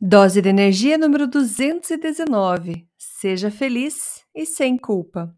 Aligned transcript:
Dose 0.00 0.40
de 0.40 0.48
energia 0.48 0.96
número 0.96 1.26
219. 1.26 2.86
Seja 2.96 3.50
feliz 3.50 4.24
e 4.32 4.46
sem 4.46 4.78
culpa. 4.78 5.34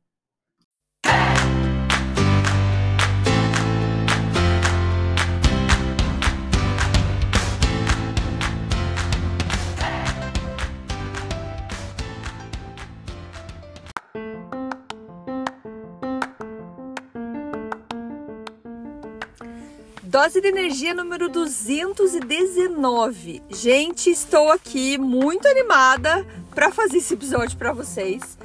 Dose 20.10 20.40
de 20.40 20.48
energia 20.48 20.92
número 20.92 21.28
219. 21.28 23.44
Gente, 23.48 24.10
estou 24.10 24.50
aqui 24.50 24.98
muito 24.98 25.46
animada 25.46 26.26
para 26.52 26.72
fazer 26.72 26.96
esse 26.96 27.14
episódio 27.14 27.56
para 27.56 27.72
vocês. 27.72 28.36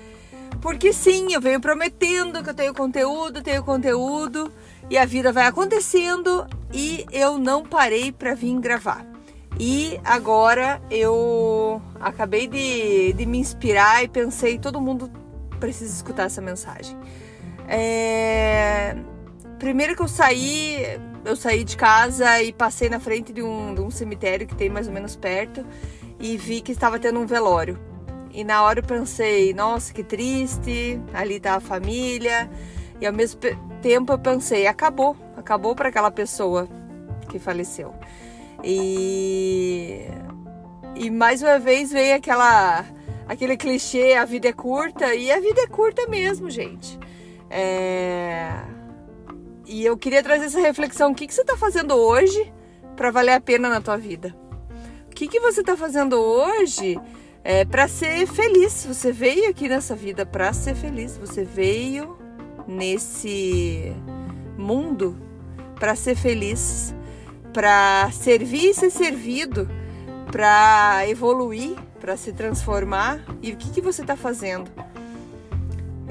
Porque 0.61 0.93
sim, 0.93 1.33
eu 1.33 1.41
venho 1.41 1.59
prometendo 1.59 2.43
que 2.43 2.51
eu 2.51 2.53
tenho 2.53 2.71
conteúdo, 2.71 3.41
tenho 3.41 3.63
conteúdo 3.63 4.53
e 4.91 4.95
a 4.95 5.05
vida 5.05 5.31
vai 5.31 5.47
acontecendo 5.47 6.45
e 6.71 7.03
eu 7.11 7.39
não 7.39 7.63
parei 7.63 8.11
para 8.11 8.35
vir 8.35 8.59
gravar. 8.59 9.03
E 9.59 9.99
agora 10.03 10.79
eu 10.91 11.81
acabei 11.99 12.45
de, 12.45 13.13
de 13.13 13.25
me 13.25 13.39
inspirar 13.39 14.03
e 14.03 14.07
pensei, 14.07 14.59
todo 14.59 14.79
mundo 14.79 15.11
precisa 15.59 15.95
escutar 15.95 16.25
essa 16.25 16.43
mensagem. 16.43 16.95
É... 17.67 18.95
Primeiro 19.59 19.95
que 19.95 20.01
eu 20.01 20.07
saí, 20.07 20.99
eu 21.23 21.35
saí 21.35 21.63
de 21.63 21.77
casa 21.77 22.41
e 22.41 22.51
passei 22.51 22.89
na 22.89 22.99
frente 22.99 23.31
de 23.31 23.41
um, 23.41 23.73
de 23.73 23.81
um 23.81 23.89
cemitério 23.89 24.45
que 24.45 24.55
tem 24.55 24.69
mais 24.69 24.87
ou 24.87 24.93
menos 24.93 25.15
perto 25.15 25.65
e 26.19 26.37
vi 26.37 26.61
que 26.61 26.71
estava 26.71 26.99
tendo 26.99 27.19
um 27.19 27.25
velório. 27.25 27.79
E 28.33 28.43
na 28.43 28.61
hora 28.63 28.79
eu 28.79 28.83
pensei, 28.83 29.53
nossa, 29.53 29.93
que 29.93 30.03
triste, 30.03 31.01
ali 31.13 31.39
tá 31.39 31.55
a 31.55 31.59
família. 31.61 32.49
E 32.99 33.07
ao 33.07 33.13
mesmo 33.13 33.39
tempo 33.81 34.11
eu 34.11 34.19
pensei, 34.19 34.67
acabou, 34.67 35.15
acabou 35.37 35.73
para 35.73 35.89
aquela 35.89 36.11
pessoa 36.11 36.67
que 37.29 37.39
faleceu. 37.39 37.93
E 38.63 40.01
e 40.95 41.09
mais 41.09 41.41
uma 41.41 41.59
vez 41.59 41.91
veio 41.91 42.15
aquela 42.15 42.85
aquele 43.27 43.57
clichê, 43.57 44.13
a 44.13 44.25
vida 44.25 44.49
é 44.49 44.53
curta, 44.53 45.15
e 45.15 45.31
a 45.31 45.39
vida 45.39 45.61
é 45.61 45.67
curta 45.67 46.05
mesmo, 46.07 46.49
gente. 46.49 46.99
É 47.49 48.74
e 49.67 49.85
eu 49.85 49.97
queria 49.97 50.23
trazer 50.23 50.45
essa 50.45 50.59
reflexão. 50.59 51.11
O 51.11 51.15
que, 51.15 51.27
que 51.27 51.33
você 51.33 51.41
está 51.41 51.57
fazendo 51.57 51.95
hoje 51.95 52.51
para 52.95 53.11
valer 53.11 53.33
a 53.33 53.41
pena 53.41 53.69
na 53.69 53.81
tua 53.81 53.97
vida? 53.97 54.35
O 55.07 55.15
que, 55.15 55.27
que 55.27 55.39
você 55.39 55.61
está 55.61 55.77
fazendo 55.77 56.19
hoje 56.19 56.99
é, 57.43 57.65
para 57.65 57.87
ser 57.87 58.27
feliz? 58.27 58.85
Você 58.85 59.11
veio 59.11 59.49
aqui 59.49 59.67
nessa 59.67 59.95
vida 59.95 60.25
para 60.25 60.51
ser 60.53 60.75
feliz. 60.75 61.17
Você 61.17 61.43
veio 61.43 62.17
nesse 62.67 63.93
mundo 64.57 65.17
para 65.79 65.95
ser 65.95 66.15
feliz, 66.15 66.93
para 67.53 68.09
servir 68.11 68.69
e 68.69 68.73
ser 68.73 68.89
servido, 68.89 69.69
para 70.31 71.07
evoluir, 71.07 71.75
para 71.99 72.17
se 72.17 72.33
transformar. 72.33 73.23
E 73.41 73.51
o 73.51 73.57
que, 73.57 73.69
que 73.69 73.81
você 73.81 74.01
está 74.01 74.15
fazendo? 74.15 74.69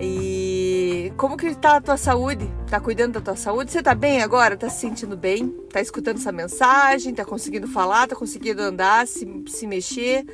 E 0.01 1.13
como 1.17 1.37
que 1.37 1.55
tá 1.55 1.77
a 1.77 1.81
tua 1.81 1.97
saúde? 1.97 2.51
Tá 2.69 2.81
cuidando 2.81 3.15
da 3.15 3.21
tua 3.21 3.37
saúde? 3.37 3.71
Você 3.71 3.83
tá 3.83 3.95
bem 3.95 4.23
agora? 4.23 4.57
Tá 4.57 4.69
se 4.69 4.81
sentindo 4.81 5.17
bem? 5.17 5.49
Tá 5.73 5.81
escutando 5.81 6.17
essa 6.17 6.33
mensagem? 6.33 7.15
Tá 7.15 7.25
conseguindo 7.25 7.69
falar? 7.69 8.09
Tá 8.09 8.17
conseguindo 8.17 8.61
andar, 8.63 9.07
se, 9.07 9.27
se 9.47 9.67
mexer? 9.67 10.25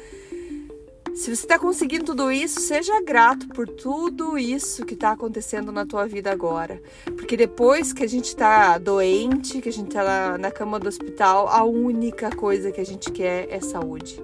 Se 1.15 1.25
você 1.25 1.43
está 1.43 1.59
conseguindo 1.59 2.05
tudo 2.05 2.31
isso, 2.31 2.61
seja 2.61 3.03
grato 3.03 3.49
por 3.49 3.69
tudo 3.69 4.39
isso 4.39 4.87
que 4.87 4.95
está 4.95 5.11
acontecendo 5.11 5.73
na 5.73 5.85
tua 5.85 6.07
vida 6.07 6.31
agora. 6.31 6.81
Porque 7.05 7.37
depois 7.37 7.93
que 7.93 8.05
a 8.05 8.09
gente 8.09 8.27
está 8.27 8.79
doente, 8.79 9.61
que 9.61 9.69
a 9.69 9.73
gente 9.73 9.89
está 9.89 10.39
na 10.39 10.51
cama 10.51 10.79
do 10.79 10.89
hospital, 10.89 11.49
a 11.49 11.65
única 11.65 12.31
coisa 12.31 12.71
que 12.71 12.81
a 12.81 12.87
gente 12.87 13.11
quer 13.11 13.49
é 13.51 13.61
saúde. 13.61 14.23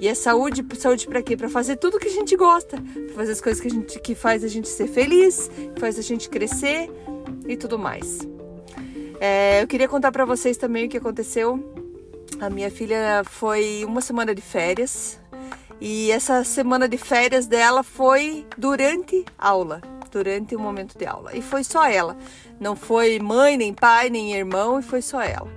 E 0.00 0.08
é 0.08 0.14
saúde, 0.14 0.64
saúde 0.78 1.06
para 1.06 1.22
quê? 1.22 1.36
Para 1.36 1.50
fazer 1.50 1.76
tudo 1.76 1.98
que 1.98 2.08
a 2.08 2.12
gente 2.12 2.34
gosta, 2.34 2.78
pra 2.80 3.14
fazer 3.14 3.32
as 3.32 3.40
coisas 3.40 3.60
que 3.60 3.68
a 3.68 3.70
gente 3.70 4.00
que 4.00 4.14
faz 4.14 4.42
a 4.42 4.48
gente 4.48 4.66
ser 4.66 4.88
feliz, 4.88 5.50
faz 5.78 5.98
a 5.98 6.02
gente 6.02 6.30
crescer 6.30 6.90
e 7.46 7.54
tudo 7.54 7.78
mais. 7.78 8.20
É, 9.20 9.62
eu 9.62 9.68
queria 9.68 9.86
contar 9.86 10.10
para 10.10 10.24
vocês 10.24 10.56
também 10.56 10.86
o 10.86 10.88
que 10.88 10.96
aconteceu. 10.96 11.62
A 12.40 12.48
minha 12.48 12.70
filha 12.70 13.22
foi 13.26 13.84
uma 13.86 14.00
semana 14.00 14.34
de 14.34 14.40
férias 14.40 15.20
e 15.78 16.10
essa 16.10 16.44
semana 16.44 16.88
de 16.88 16.96
férias 16.96 17.46
dela 17.46 17.82
foi 17.82 18.46
durante 18.56 19.22
aula, 19.38 19.82
durante 20.10 20.56
o 20.56 20.58
momento 20.58 20.96
de 20.96 21.04
aula. 21.04 21.36
E 21.36 21.42
foi 21.42 21.62
só 21.62 21.86
ela. 21.86 22.16
Não 22.58 22.74
foi 22.74 23.18
mãe, 23.18 23.58
nem 23.58 23.74
pai, 23.74 24.08
nem 24.08 24.34
irmão, 24.34 24.78
e 24.78 24.82
foi 24.82 25.02
só 25.02 25.20
ela. 25.20 25.48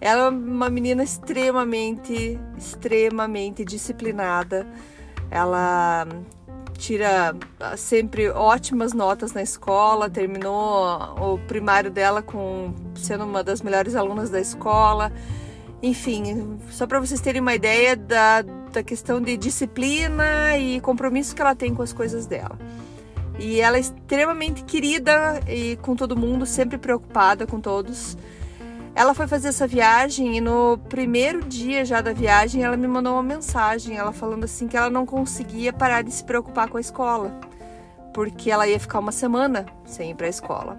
Ela 0.00 0.26
é 0.26 0.28
uma 0.28 0.70
menina 0.70 1.02
extremamente, 1.02 2.38
extremamente 2.56 3.64
disciplinada. 3.64 4.66
Ela 5.30 6.06
tira 6.78 7.36
sempre 7.76 8.30
ótimas 8.30 8.94
notas 8.94 9.34
na 9.34 9.42
escola, 9.42 10.08
terminou 10.08 10.86
o 11.18 11.38
primário 11.46 11.90
dela 11.90 12.22
com 12.22 12.74
sendo 12.94 13.24
uma 13.24 13.44
das 13.44 13.60
melhores 13.60 13.94
alunas 13.94 14.30
da 14.30 14.40
escola. 14.40 15.12
Enfim, 15.82 16.58
só 16.70 16.86
para 16.86 16.98
vocês 16.98 17.20
terem 17.20 17.42
uma 17.42 17.54
ideia 17.54 17.94
da, 17.94 18.42
da 18.72 18.82
questão 18.82 19.20
de 19.20 19.36
disciplina 19.36 20.56
e 20.56 20.80
compromisso 20.80 21.34
que 21.34 21.42
ela 21.42 21.54
tem 21.54 21.74
com 21.74 21.82
as 21.82 21.92
coisas 21.92 22.24
dela. 22.26 22.58
E 23.38 23.60
ela 23.60 23.76
é 23.76 23.80
extremamente 23.80 24.64
querida 24.64 25.40
e 25.48 25.76
com 25.76 25.94
todo 25.94 26.16
mundo, 26.16 26.46
sempre 26.46 26.78
preocupada 26.78 27.46
com 27.46 27.60
todos. 27.60 28.16
Ela 29.00 29.14
foi 29.14 29.26
fazer 29.26 29.48
essa 29.48 29.66
viagem 29.66 30.36
e 30.36 30.42
no 30.42 30.76
primeiro 30.76 31.40
dia 31.40 31.86
já 31.86 32.02
da 32.02 32.12
viagem 32.12 32.62
ela 32.62 32.76
me 32.76 32.86
mandou 32.86 33.14
uma 33.14 33.22
mensagem, 33.22 33.96
ela 33.96 34.12
falando 34.12 34.44
assim 34.44 34.68
que 34.68 34.76
ela 34.76 34.90
não 34.90 35.06
conseguia 35.06 35.72
parar 35.72 36.02
de 36.02 36.12
se 36.12 36.22
preocupar 36.22 36.68
com 36.68 36.76
a 36.76 36.80
escola, 36.82 37.30
porque 38.12 38.50
ela 38.50 38.68
ia 38.68 38.78
ficar 38.78 38.98
uma 38.98 39.10
semana 39.10 39.64
sem 39.86 40.10
ir 40.10 40.14
para 40.14 40.26
a 40.26 40.28
escola. 40.28 40.78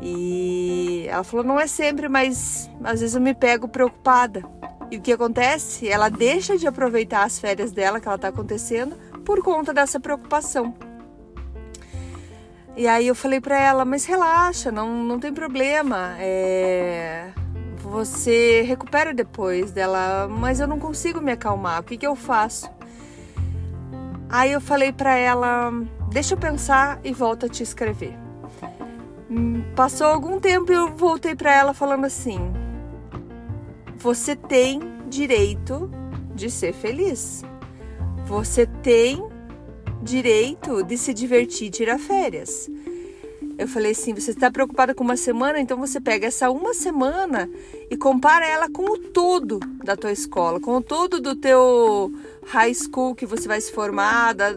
E 0.00 1.04
ela 1.10 1.22
falou: 1.22 1.44
não 1.44 1.60
é 1.60 1.66
sempre, 1.66 2.08
mas 2.08 2.70
às 2.82 3.00
vezes 3.00 3.14
eu 3.14 3.20
me 3.20 3.34
pego 3.34 3.68
preocupada. 3.68 4.42
E 4.90 4.96
o 4.96 5.00
que 5.02 5.12
acontece? 5.12 5.90
Ela 5.90 6.08
deixa 6.08 6.56
de 6.56 6.66
aproveitar 6.66 7.24
as 7.24 7.38
férias 7.38 7.70
dela 7.70 8.00
que 8.00 8.08
ela 8.08 8.16
está 8.16 8.28
acontecendo 8.28 8.96
por 9.26 9.42
conta 9.42 9.74
dessa 9.74 10.00
preocupação. 10.00 10.74
E 12.76 12.86
aí 12.86 13.06
eu 13.06 13.14
falei 13.14 13.40
para 13.40 13.58
ela, 13.58 13.84
mas 13.84 14.04
relaxa, 14.04 14.70
não, 14.70 15.02
não 15.04 15.18
tem 15.18 15.32
problema. 15.32 16.16
É... 16.18 17.30
Você 17.82 18.62
recupera 18.62 19.12
depois 19.12 19.72
dela, 19.72 20.28
mas 20.28 20.60
eu 20.60 20.66
não 20.66 20.78
consigo 20.78 21.20
me 21.20 21.32
acalmar. 21.32 21.80
O 21.80 21.82
que, 21.82 21.96
que 21.96 22.06
eu 22.06 22.14
faço? 22.14 22.70
Aí 24.28 24.52
eu 24.52 24.60
falei 24.60 24.92
para 24.92 25.16
ela, 25.16 25.72
deixa 26.12 26.34
eu 26.34 26.38
pensar 26.38 27.00
e 27.02 27.12
volto 27.12 27.46
a 27.46 27.48
te 27.48 27.64
escrever. 27.64 28.16
Passou 29.74 30.06
algum 30.06 30.38
tempo 30.38 30.70
e 30.70 30.74
eu 30.74 30.94
voltei 30.94 31.34
para 31.34 31.54
ela 31.54 31.74
falando 31.74 32.04
assim: 32.04 32.38
Você 33.96 34.36
tem 34.36 34.80
direito 35.08 35.90
de 36.34 36.50
ser 36.50 36.72
feliz. 36.72 37.44
Você 38.26 38.66
tem 38.66 39.28
direito 40.02 40.82
de 40.82 40.96
se 40.96 41.12
divertir 41.12 41.68
e 41.68 41.70
tirar 41.70 41.98
férias. 41.98 42.68
Eu 43.58 43.68
falei 43.68 43.92
assim: 43.92 44.14
você 44.14 44.30
está 44.30 44.50
preocupada 44.50 44.94
com 44.94 45.04
uma 45.04 45.16
semana, 45.16 45.60
então 45.60 45.76
você 45.76 46.00
pega 46.00 46.26
essa 46.26 46.50
uma 46.50 46.72
semana 46.72 47.50
e 47.90 47.96
compara 47.96 48.46
ela 48.46 48.70
com 48.70 48.84
o 48.84 48.98
todo 48.98 49.60
da 49.84 49.96
tua 49.96 50.12
escola, 50.12 50.58
com 50.58 50.76
o 50.76 50.82
todo 50.82 51.20
do 51.20 51.36
teu 51.36 52.10
high 52.46 52.72
school 52.74 53.14
que 53.14 53.26
você 53.26 53.46
vai 53.46 53.60
se 53.60 53.70
formar, 53.70 54.32
da, 54.32 54.54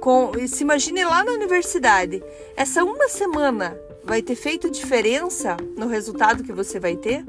com, 0.00 0.32
se 0.48 0.62
imagine 0.62 1.04
lá 1.04 1.22
na 1.22 1.32
universidade. 1.32 2.22
Essa 2.56 2.82
uma 2.82 3.08
semana 3.08 3.76
vai 4.02 4.22
ter 4.22 4.34
feito 4.34 4.70
diferença 4.70 5.56
no 5.76 5.86
resultado 5.86 6.42
que 6.42 6.52
você 6.52 6.80
vai 6.80 6.96
ter? 6.96 7.24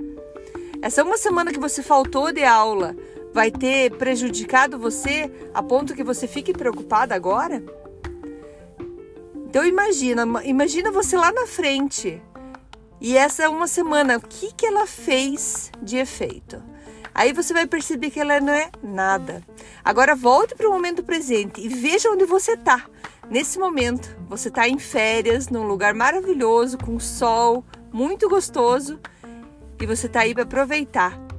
Essa 0.81 1.03
uma 1.03 1.17
semana 1.17 1.51
que 1.51 1.59
você 1.59 1.83
faltou 1.83 2.31
de 2.31 2.43
aula 2.43 2.95
vai 3.33 3.49
ter 3.49 3.91
prejudicado 3.97 4.77
você 4.77 5.29
a 5.53 5.63
ponto 5.63 5.95
que 5.95 6.03
você 6.03 6.27
fique 6.27 6.53
preocupada 6.53 7.15
agora? 7.15 7.63
Então 9.47 9.65
imagina, 9.65 10.23
imagina 10.43 10.91
você 10.91 11.17
lá 11.17 11.31
na 11.31 11.47
frente. 11.47 12.21
E 13.01 13.17
essa 13.17 13.49
uma 13.49 13.67
semana, 13.67 14.17
o 14.17 14.21
que 14.21 14.53
que 14.53 14.65
ela 14.65 14.87
fez 14.87 15.71
de 15.81 15.97
efeito? 15.97 16.61
Aí 17.13 17.33
você 17.33 17.53
vai 17.53 17.67
perceber 17.67 18.09
que 18.09 18.19
ela 18.19 18.39
não 18.39 18.53
é 18.53 18.71
nada. 18.81 19.43
Agora 19.83 20.15
volte 20.15 20.55
para 20.55 20.67
o 20.67 20.71
momento 20.71 21.03
presente 21.03 21.59
e 21.61 21.67
veja 21.67 22.09
onde 22.09 22.25
você 22.25 22.53
está. 22.53 22.85
Nesse 23.29 23.59
momento, 23.59 24.15
você 24.27 24.49
está 24.49 24.67
em 24.67 24.79
férias, 24.79 25.49
num 25.49 25.63
lugar 25.63 25.93
maravilhoso, 25.93 26.77
com 26.77 26.99
sol, 26.99 27.63
muito 27.91 28.27
gostoso, 28.27 28.99
e 29.79 29.85
você 29.85 30.07
está 30.07 30.21
aí 30.21 30.33
para 30.33 30.43
aproveitar 30.43 31.32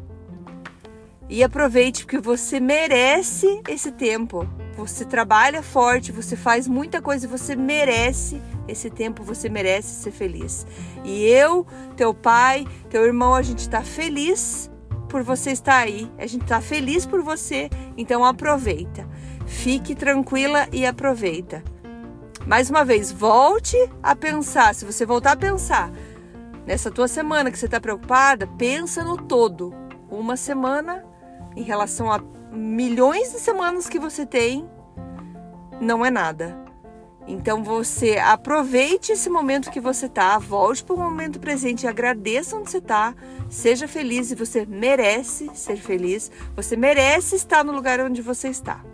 E 1.28 1.42
aproveite 1.42 2.04
porque 2.04 2.18
você 2.18 2.60
merece 2.60 3.60
esse 3.68 3.90
tempo. 3.90 4.46
Você 4.76 5.04
trabalha 5.04 5.62
forte, 5.62 6.12
você 6.12 6.36
faz 6.36 6.68
muita 6.68 7.00
coisa, 7.00 7.28
você 7.28 7.56
merece 7.56 8.42
esse 8.68 8.90
tempo, 8.90 9.22
você 9.22 9.48
merece 9.48 10.02
ser 10.02 10.10
feliz. 10.10 10.66
E 11.04 11.24
eu, 11.24 11.66
teu 11.96 12.12
pai, 12.12 12.66
teu 12.90 13.04
irmão, 13.04 13.34
a 13.34 13.42
gente 13.42 13.60
está 13.60 13.82
feliz 13.82 14.70
por 15.08 15.22
você 15.22 15.52
estar 15.52 15.78
aí. 15.78 16.10
A 16.18 16.26
gente 16.26 16.42
está 16.42 16.60
feliz 16.60 17.06
por 17.06 17.22
você, 17.22 17.70
então 17.96 18.24
aproveita. 18.24 19.08
Fique 19.46 19.94
tranquila 19.94 20.68
e 20.72 20.84
aproveita. 20.84 21.62
Mais 22.46 22.68
uma 22.68 22.84
vez, 22.84 23.10
volte 23.10 23.76
a 24.02 24.14
pensar. 24.14 24.74
Se 24.74 24.84
você 24.84 25.06
voltar 25.06 25.32
a 25.32 25.36
pensar 25.36 25.90
nessa 26.66 26.90
tua 26.90 27.08
semana 27.08 27.50
que 27.50 27.58
você 27.58 27.66
está 27.66 27.80
preocupada, 27.80 28.46
pensa 28.58 29.02
no 29.02 29.16
todo. 29.16 29.72
Uma 30.10 30.36
semana 30.36 31.04
em 31.56 31.62
relação 31.62 32.10
a 32.10 32.20
milhões 32.52 33.32
de 33.32 33.38
semanas 33.38 33.88
que 33.88 33.98
você 33.98 34.24
tem, 34.24 34.68
não 35.80 36.04
é 36.04 36.10
nada. 36.10 36.64
Então 37.26 37.64
você 37.64 38.18
aproveite 38.18 39.12
esse 39.12 39.30
momento 39.30 39.70
que 39.70 39.80
você 39.80 40.08
tá, 40.08 40.38
volte 40.38 40.84
para 40.84 40.94
o 40.94 40.98
momento 40.98 41.40
presente, 41.40 41.86
agradeça 41.86 42.56
onde 42.56 42.70
você 42.70 42.80
tá, 42.80 43.14
seja 43.48 43.88
feliz 43.88 44.30
e 44.30 44.34
você 44.34 44.66
merece 44.66 45.50
ser 45.54 45.76
feliz, 45.76 46.30
você 46.54 46.76
merece 46.76 47.36
estar 47.36 47.64
no 47.64 47.72
lugar 47.72 47.98
onde 48.00 48.20
você 48.20 48.48
está. 48.48 48.84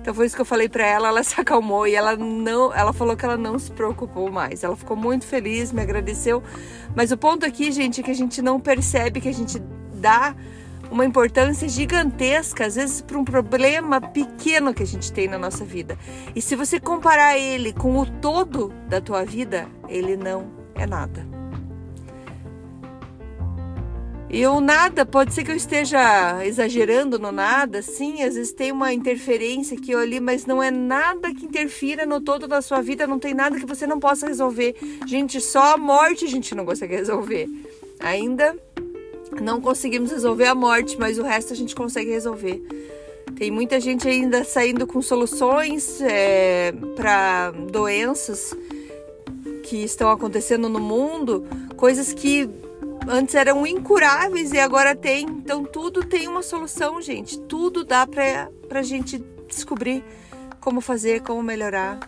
Então 0.00 0.14
foi 0.14 0.24
isso 0.24 0.34
que 0.34 0.40
eu 0.40 0.46
falei 0.46 0.68
para 0.68 0.86
ela, 0.86 1.08
ela 1.08 1.22
se 1.24 1.38
acalmou 1.38 1.86
e 1.86 1.94
ela 1.94 2.16
não, 2.16 2.72
ela 2.72 2.94
falou 2.94 3.14
que 3.14 3.24
ela 3.24 3.36
não 3.36 3.58
se 3.58 3.70
preocupou 3.70 4.30
mais. 4.30 4.64
Ela 4.64 4.74
ficou 4.74 4.96
muito 4.96 5.26
feliz, 5.26 5.70
me 5.70 5.82
agradeceu. 5.82 6.42
Mas 6.96 7.12
o 7.12 7.18
ponto 7.18 7.44
aqui, 7.44 7.70
gente, 7.70 8.00
é 8.00 8.02
que 8.02 8.10
a 8.10 8.14
gente 8.14 8.40
não 8.40 8.58
percebe 8.58 9.20
que 9.20 9.28
a 9.28 9.34
gente 9.34 9.58
dá 9.92 10.34
uma 10.90 11.04
importância 11.04 11.68
gigantesca, 11.68 12.66
às 12.66 12.74
vezes, 12.74 13.00
para 13.00 13.18
um 13.18 13.24
problema 13.24 14.00
pequeno 14.00 14.74
que 14.74 14.82
a 14.82 14.86
gente 14.86 15.12
tem 15.12 15.28
na 15.28 15.38
nossa 15.38 15.64
vida. 15.64 15.96
E 16.34 16.42
se 16.42 16.56
você 16.56 16.80
comparar 16.80 17.38
ele 17.38 17.72
com 17.72 17.98
o 17.98 18.06
todo 18.06 18.72
da 18.88 19.00
tua 19.00 19.24
vida, 19.24 19.68
ele 19.88 20.16
não 20.16 20.50
é 20.74 20.86
nada. 20.86 21.40
E 24.32 24.46
o 24.46 24.60
nada, 24.60 25.04
pode 25.04 25.34
ser 25.34 25.42
que 25.42 25.50
eu 25.50 25.56
esteja 25.56 26.44
exagerando 26.46 27.18
no 27.18 27.32
nada, 27.32 27.82
sim, 27.82 28.22
às 28.22 28.36
vezes 28.36 28.52
tem 28.52 28.70
uma 28.70 28.92
interferência 28.92 29.76
aqui 29.76 29.92
ou 29.92 30.00
ali, 30.00 30.20
mas 30.20 30.46
não 30.46 30.62
é 30.62 30.70
nada 30.70 31.34
que 31.34 31.46
interfira 31.46 32.06
no 32.06 32.20
todo 32.20 32.46
da 32.46 32.62
sua 32.62 32.80
vida, 32.80 33.08
não 33.08 33.18
tem 33.18 33.34
nada 33.34 33.58
que 33.58 33.66
você 33.66 33.88
não 33.88 33.98
possa 33.98 34.28
resolver. 34.28 34.76
Gente, 35.04 35.40
só 35.40 35.74
a 35.74 35.76
morte 35.76 36.26
a 36.26 36.28
gente 36.28 36.54
não 36.54 36.64
consegue 36.64 36.94
resolver. 36.94 37.48
Ainda 37.98 38.56
não 39.40 39.60
conseguimos 39.60 40.10
resolver 40.10 40.46
a 40.46 40.54
morte, 40.54 40.98
mas 40.98 41.18
o 41.18 41.22
resto 41.22 41.52
a 41.52 41.56
gente 41.56 41.74
consegue 41.74 42.10
resolver. 42.10 42.62
Tem 43.36 43.50
muita 43.50 43.80
gente 43.80 44.08
ainda 44.08 44.44
saindo 44.44 44.86
com 44.86 45.00
soluções 45.00 46.00
é, 46.00 46.72
para 46.96 47.50
doenças 47.52 48.54
que 49.64 49.84
estão 49.84 50.10
acontecendo 50.10 50.68
no 50.68 50.80
mundo, 50.80 51.46
coisas 51.76 52.12
que 52.12 52.48
antes 53.08 53.34
eram 53.34 53.66
incuráveis 53.66 54.52
e 54.52 54.58
agora 54.58 54.94
tem. 54.94 55.26
Então 55.26 55.64
tudo 55.64 56.04
tem 56.04 56.28
uma 56.28 56.42
solução, 56.42 57.00
gente. 57.00 57.38
Tudo 57.40 57.84
dá 57.84 58.06
para 58.06 58.50
a 58.70 58.82
gente 58.82 59.22
descobrir 59.48 60.04
como 60.60 60.80
fazer, 60.80 61.22
como 61.22 61.42
melhorar. 61.42 61.98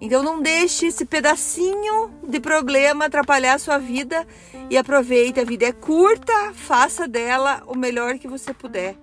Então 0.00 0.22
não 0.22 0.42
deixe 0.42 0.86
esse 0.86 1.04
pedacinho 1.04 2.10
de 2.26 2.38
problema 2.38 3.06
atrapalhar 3.06 3.54
a 3.54 3.58
sua 3.58 3.78
vida 3.78 4.26
e 4.68 4.76
aproveite. 4.76 5.40
A 5.40 5.44
vida 5.44 5.66
é 5.66 5.72
curta, 5.72 6.52
faça 6.52 7.08
dela 7.08 7.62
o 7.66 7.76
melhor 7.76 8.18
que 8.18 8.28
você 8.28 8.52
puder. 8.52 8.94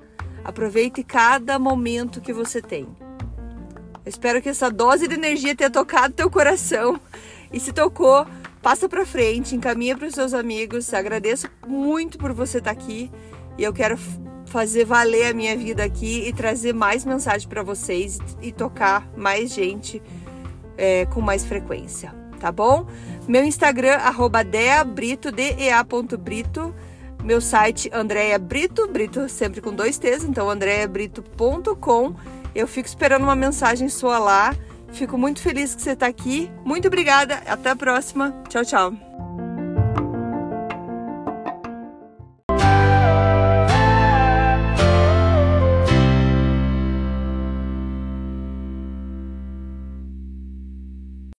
Aproveite 0.43 1.03
cada 1.03 1.57
momento 1.57 2.21
que 2.21 2.33
você 2.33 2.61
tem. 2.61 2.87
Eu 4.05 4.09
espero 4.09 4.41
que 4.41 4.49
essa 4.49 4.69
dose 4.69 5.07
de 5.07 5.15
energia 5.15 5.55
tenha 5.55 5.69
tocado 5.69 6.13
teu 6.13 6.29
coração. 6.29 6.99
E 7.51 7.59
se 7.59 7.71
tocou, 7.71 8.25
passa 8.61 8.89
para 8.89 9.05
frente, 9.05 9.55
encaminha 9.55 9.97
para 9.97 10.07
os 10.07 10.13
seus 10.13 10.33
amigos. 10.33 10.93
Agradeço 10.93 11.49
muito 11.65 12.17
por 12.17 12.33
você 12.33 12.57
estar 12.57 12.71
aqui 12.71 13.09
e 13.57 13.63
eu 13.63 13.73
quero 13.73 13.97
fazer 14.45 14.85
valer 14.85 15.27
a 15.27 15.33
minha 15.33 15.55
vida 15.57 15.83
aqui 15.83 16.27
e 16.27 16.33
trazer 16.33 16.73
mais 16.73 17.05
mensagem 17.05 17.47
para 17.47 17.63
vocês 17.63 18.19
e 18.41 18.51
tocar 18.51 19.09
mais 19.17 19.51
gente 19.51 20.01
é, 20.77 21.05
com 21.05 21.21
mais 21.21 21.45
frequência, 21.45 22.13
tá 22.39 22.51
bom? 22.51 22.85
Meu 23.27 23.43
Instagram, 23.43 23.95
arroba 23.95 24.43
deabrito, 24.43 25.31
dea.brito. 25.31 26.73
Meu 27.23 27.39
site, 27.39 27.89
Andréia 27.93 28.37
Brito, 28.37 28.85
Brito 28.89 29.29
sempre 29.29 29.61
com 29.61 29.73
dois 29.73 29.97
T's, 29.97 30.25
então 30.25 30.49
andreabrito.com. 30.49 32.15
Eu 32.53 32.67
fico 32.67 32.87
esperando 32.87 33.23
uma 33.23 33.35
mensagem 33.35 33.87
sua 33.87 34.19
lá. 34.19 34.53
Fico 34.91 35.17
muito 35.17 35.41
feliz 35.41 35.73
que 35.73 35.81
você 35.81 35.91
está 35.91 36.05
aqui. 36.05 36.51
Muito 36.63 36.87
obrigada. 36.87 37.41
Até 37.47 37.71
a 37.71 37.75
próxima. 37.75 38.31
Tchau, 38.49 38.63
tchau. 38.63 39.32